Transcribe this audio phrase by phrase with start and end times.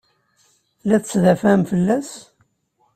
[0.87, 2.09] La tettdafaɛem fell-as?